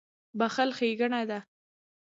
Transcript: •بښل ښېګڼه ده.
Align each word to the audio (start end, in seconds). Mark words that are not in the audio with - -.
•بښل 0.39 0.69
ښېګڼه 0.77 1.21
ده. 1.29 1.39